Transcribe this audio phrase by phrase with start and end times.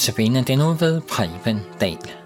[0.00, 2.19] Notabene den nu ved Preben Dahl.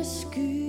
[0.00, 0.59] rescue.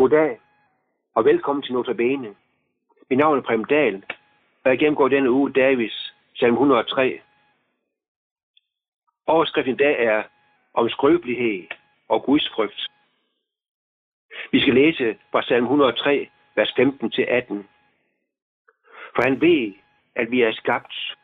[0.00, 0.40] Goddag,
[1.14, 2.34] og velkommen til Notabene.
[3.10, 4.04] Mit navn er Prem Dahl,
[4.64, 7.20] og jeg gennemgår denne uge Davis, salm 103.
[9.26, 10.22] Overskriften i dag er
[10.74, 11.66] om skrøbelighed
[12.08, 12.86] og Guds frygt.
[14.52, 16.76] Vi skal læse fra salm 103, vers 15-18.
[19.14, 19.72] For han ved,
[20.14, 21.16] at vi er skabt.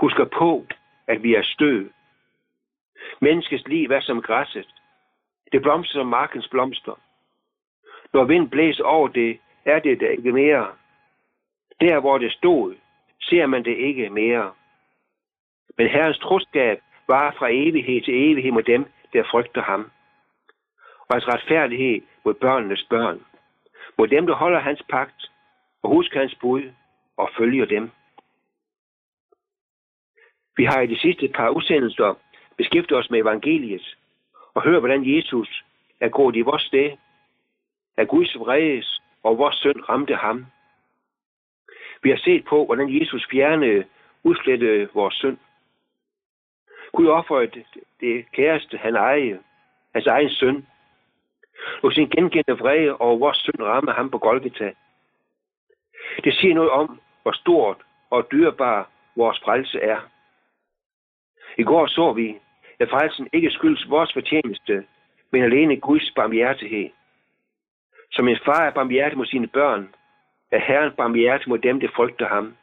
[0.00, 0.66] Husker på,
[1.06, 1.90] at vi er støv.
[3.20, 4.74] Menneskets liv er som græsset.
[5.52, 7.03] Det blomster som markens blomster.
[8.14, 10.72] Når vind blæser over det, er det der ikke mere.
[11.80, 12.74] Der, hvor det stod,
[13.20, 14.52] ser man det ikke mere.
[15.78, 19.90] Men Herrens troskab var fra evighed til evighed mod dem, der frygter ham.
[21.08, 23.24] Og hans retfærdighed mod børnenes børn.
[23.98, 25.30] Mod dem, der holder hans pagt
[25.82, 26.62] og husker hans bud
[27.16, 27.90] og følger dem.
[30.56, 32.14] Vi har i de sidste par udsendelser
[32.56, 33.96] beskæftiget os med evangeliet
[34.54, 35.64] og hørt, hvordan Jesus
[36.00, 36.90] er gået i vores sted
[37.96, 40.46] at Guds vredes og vores synd ramte ham.
[42.02, 43.84] Vi har set på, hvordan Jesus fjernede,
[44.22, 45.38] udslettede vores synd.
[46.92, 47.64] Gud offerede
[48.00, 49.38] det, kæreste, han ejede,
[49.94, 50.66] hans egen søn,
[51.82, 54.72] og sin gengældende vrede over vores synd ramme ham på Golgata.
[56.24, 57.76] Det siger noget om, hvor stort
[58.10, 60.00] og dyrbar vores frelse er.
[61.58, 62.38] I går så vi,
[62.80, 64.84] at frelsen ikke skyldes vores fortjeneste,
[65.30, 66.90] men alene Guds barmhjertighed.
[68.14, 69.94] Som en far er barmhjertig mod sine børn,
[70.50, 72.56] er Herren barmhjertig mod dem, der frygter ham.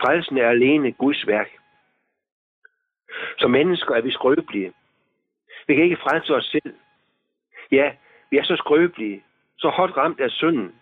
[0.00, 1.50] Frelsen er alene Guds værk.
[3.38, 4.72] Som mennesker er vi skrøbelige.
[5.66, 6.74] Vi kan ikke frelse os selv.
[7.70, 7.92] Ja,
[8.30, 9.24] vi er så skrøbelige,
[9.58, 10.74] så hårdt ramt af synden,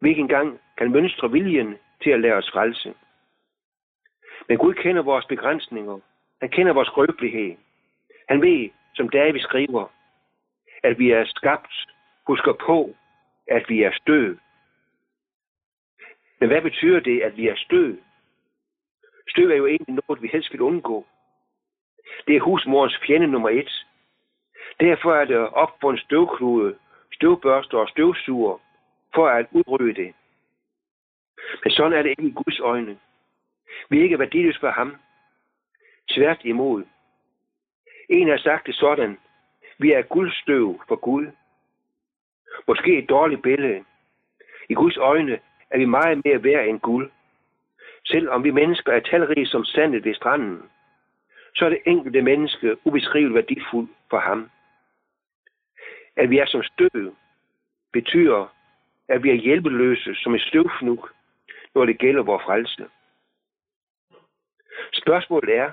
[0.00, 2.94] vi ikke engang kan mønstre viljen til at lære os frelse.
[4.48, 5.98] Men Gud kender vores begrænsninger.
[6.40, 7.56] Han kender vores skrøbelighed.
[8.28, 9.92] Han ved, som David skriver,
[10.82, 11.95] at vi er skabt,
[12.26, 12.96] husker på,
[13.46, 14.36] at vi er støv.
[16.40, 17.96] Men hvad betyder det, at vi er støv?
[19.28, 21.06] Støv er jo egentlig noget, vi helst vil undgå.
[22.26, 23.86] Det er husmorens fjende nummer et.
[24.80, 26.78] Derfor er det op på en støvklude,
[27.12, 28.58] støvbørster og støvsuger,
[29.14, 30.14] for at udrydde det.
[31.64, 32.98] Men sådan er det ikke i Guds øjne.
[33.90, 34.96] Vi er ikke værdiløse for ham.
[36.08, 36.84] Tvært imod.
[38.08, 39.18] En har sagt det sådan.
[39.78, 41.26] Vi er guldstøv for Gud.
[42.66, 43.84] Måske et dårligt billede.
[44.68, 45.38] I Guds øjne
[45.70, 47.10] er vi meget mere værd end guld.
[48.04, 50.62] Selvom vi mennesker er talrige som sandet ved stranden,
[51.54, 54.50] så er det enkelte menneske ubeskriveligt værdifuldt for ham.
[56.16, 57.14] At vi er som støv,
[57.92, 58.52] betyder,
[59.08, 61.08] at vi er hjælpeløse som et støvfnug,
[61.74, 62.86] når det gælder vores frelse.
[64.92, 65.70] Spørgsmålet er,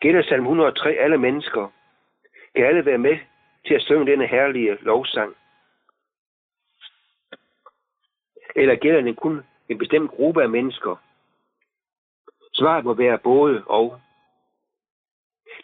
[0.00, 1.72] gælder salm 103 alle mennesker?
[2.54, 3.18] Kan alle være med
[3.66, 5.36] til at synge denne herlige lovsang?
[8.56, 10.96] Eller gælder den kun en bestemt gruppe af mennesker?
[12.52, 14.00] Svaret må være både og.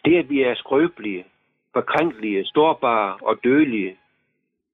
[0.05, 1.25] Det, at vi er skrøbelige,
[1.73, 3.97] forkrænkelige, storbare og dødelige,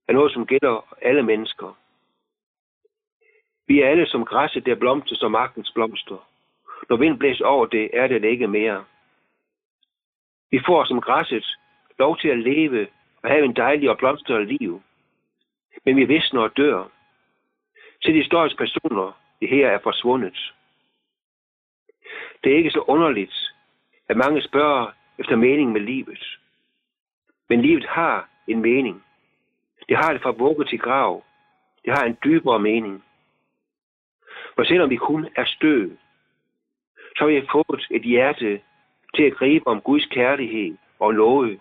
[0.08, 1.78] er noget, som gælder alle mennesker.
[3.68, 6.28] Vi er alle som græsset, der blomster som magtens blomster.
[6.90, 8.86] Når vind blæser over det, er det ikke mere.
[10.52, 11.46] Vi får som græsset
[12.00, 12.88] lov til at leve
[13.24, 14.82] og have en dejlig og blomstret liv.
[15.86, 16.90] Men vi visner og dør.
[18.06, 20.54] Til de historiske personer, det her er forsvundet.
[22.44, 23.54] Det er ikke så underligt,
[24.10, 26.40] at mange spørger efter mening med livet.
[27.50, 29.04] Men livet har en mening.
[29.90, 31.24] Det har det fra vugge til grav.
[31.86, 33.04] Det har en dybere mening.
[34.56, 35.90] For selvom vi kun er støv,
[37.18, 38.62] så har vi fået et hjerte
[39.16, 41.60] til at gribe om Guds kærlighed og love.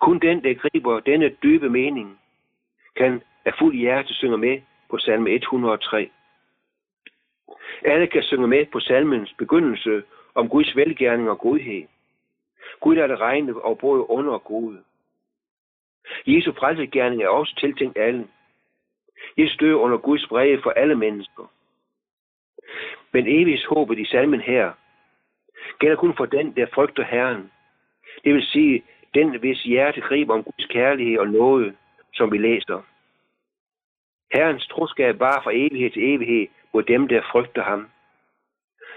[0.00, 2.20] Kun den, der griber denne dybe mening,
[2.96, 4.60] kan af fuld hjerte synge med
[4.90, 6.10] på salme 103.
[7.84, 10.02] Alle kan synge med på salmens begyndelse
[10.34, 11.82] om Guds velgærning og godhed.
[12.80, 14.78] Gud er det regne og både under og gode.
[16.26, 18.28] Jesu frelsegærning er også tiltænkt alle.
[19.38, 21.50] Jesus dør under Guds brede for alle mennesker.
[23.12, 24.72] Men evigs håbet i salmen her
[25.78, 27.50] gælder kun for den, der frygter Herren.
[28.24, 28.82] Det vil sige,
[29.14, 31.76] den, hvis hjerte griber om Guds kærlighed og nåde,
[32.14, 32.82] som vi læser.
[34.32, 37.90] Herrens troskab var fra evighed til evighed mod dem, der frygter ham.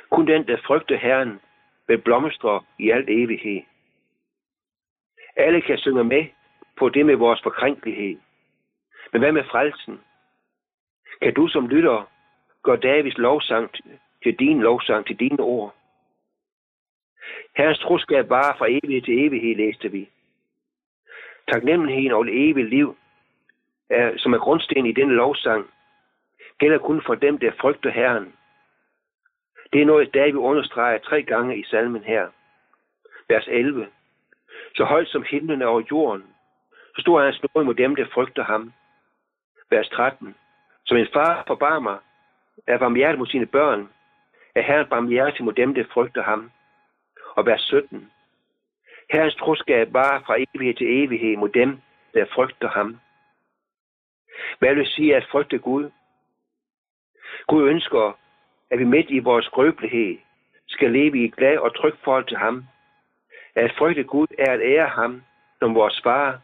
[0.10, 1.40] Kun den, der frygter Herren,
[1.88, 3.62] vil blomstre i al evighed.
[5.36, 6.26] Alle kan synge med
[6.78, 8.18] på det med vores forkrænkelighed.
[9.12, 10.02] Men hvad med frelsen?
[11.22, 12.10] Kan du som lytter
[12.64, 13.72] gøre Davids lovsang
[14.24, 15.76] til din lovsang, til dine ord?
[17.58, 20.10] Herrens troskab var fra evighed til evighed, læste vi.
[21.52, 22.98] Taknemmeligheden over det evige liv,
[23.90, 25.70] er, som er grundsten i denne lovsang,
[26.60, 28.34] gælder kun for dem, der frygter Herren.
[29.74, 32.28] Det er noget, David understreger tre gange i salmen her.
[33.30, 33.88] Vers 11.
[34.76, 36.24] Så højt som himlen er over jorden,
[36.96, 38.74] så stor er hans nåde mod dem, der frygter ham.
[39.70, 40.36] Vers 13.
[40.86, 41.98] Som en far forbarmer,
[42.68, 43.90] er barmhjertig mod sine børn,
[44.56, 46.52] er Herren barmhjertig mod dem, der frygter ham.
[47.36, 48.12] Og vers 17.
[49.12, 51.82] Herrens troskab var fra evighed til evighed mod dem,
[52.14, 53.00] der frygter ham.
[54.60, 55.92] Hvad vil sige at frygte Gud?
[57.48, 58.18] Gud ønsker,
[58.72, 60.18] at vi midt i vores skrøbelighed
[60.68, 62.66] skal leve i et glad og trygt forhold til ham.
[63.56, 65.24] At frygte Gud er at ære ham
[65.60, 66.42] som vores far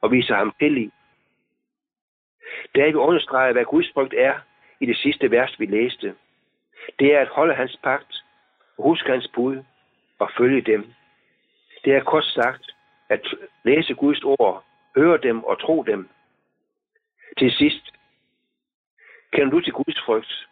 [0.00, 0.90] og vise ham tillid.
[2.74, 4.34] David understreger, hvad Guds frygt er
[4.80, 6.14] i det sidste vers, vi læste.
[6.98, 8.24] Det er at holde hans pagt,
[8.78, 9.62] og huske hans bud
[10.18, 10.92] og følge dem.
[11.84, 12.70] Det er kort sagt
[13.08, 13.34] at
[13.64, 14.64] læse Guds ord,
[14.96, 16.08] høre dem og tro dem.
[17.38, 17.90] Til sidst,
[19.32, 20.48] Kender du til Guds frygt?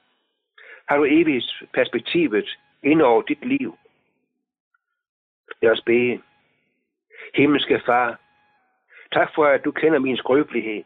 [0.88, 3.78] Har du evigt perspektivet ind over dit liv?
[5.62, 6.22] Lad os bede.
[7.34, 8.20] Himmelske Far,
[9.12, 10.84] tak for, at du kender min skrøbelighed.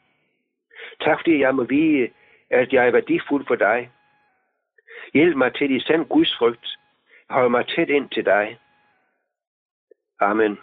[1.00, 2.10] Tak fordi jeg må vide,
[2.50, 3.90] at jeg er værdifuld for dig.
[5.14, 6.78] Hjælp mig til i sand Guds frygt.
[7.30, 8.58] Hold mig tæt ind til dig.
[10.20, 10.58] Amen.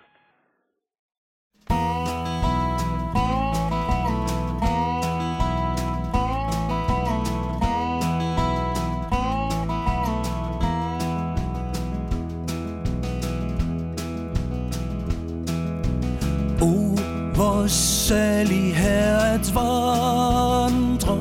[18.10, 21.18] Salig her at vandre.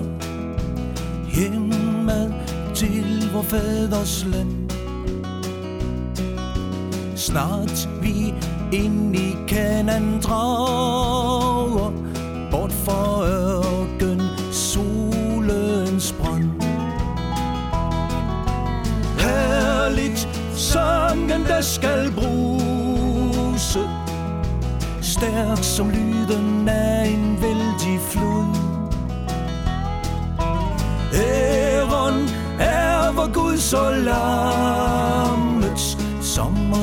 [1.35, 2.33] Hjemad
[2.75, 4.71] til vor fædres land.
[7.17, 8.35] Snart vi
[8.73, 11.93] ind i kanan drager
[12.51, 16.51] Bort fra ørken solens brand.
[19.19, 23.81] Herligt sangen der skal bruse
[25.03, 28.45] Stærk som lyden er en vældig flod.
[31.15, 34.39] Æren er vor Gud så lammets
[36.21, 36.75] Som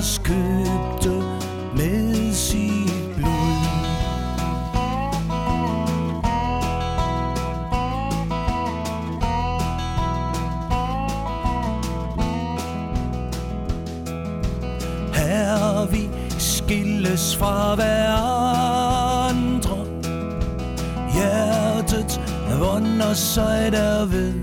[23.15, 24.33] vonder sig derved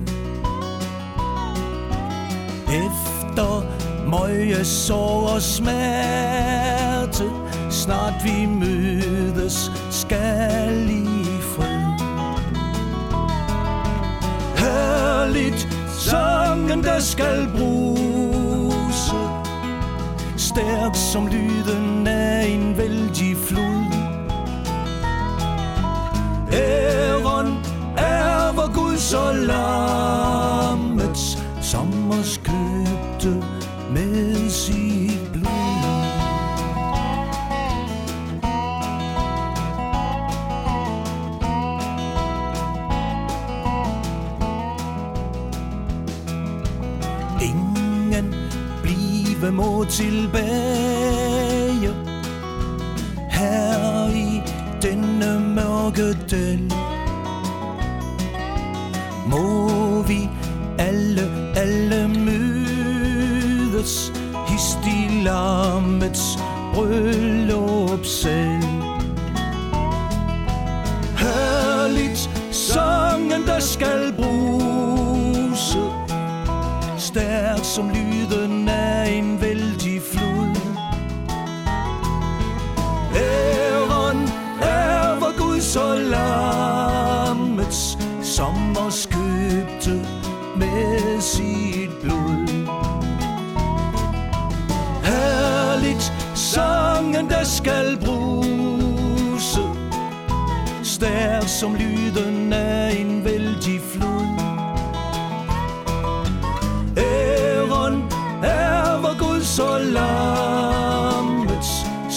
[2.68, 3.62] Efter
[4.10, 7.24] møje sorg og smerte
[7.70, 11.82] Snart vi mødes skal i fred.
[14.56, 19.16] Herligt sangen der skal bruse.
[20.36, 23.61] Stærk som lyden af en vældig flod.
[33.22, 33.46] Købte
[33.90, 35.42] med sit blod
[47.42, 48.34] Ingen
[48.82, 50.92] blive må tilbage
[53.30, 54.42] Her i
[54.82, 56.72] denne mørke del.
[59.26, 60.28] Må vi
[60.78, 61.22] alle,
[61.56, 62.01] alle
[63.82, 64.12] mødes
[64.48, 66.38] Hist i lammets
[71.16, 75.78] Herligt sangen der skal bruse
[76.98, 78.61] Stærk som lyden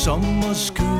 [0.05, 0.94] sommerskyer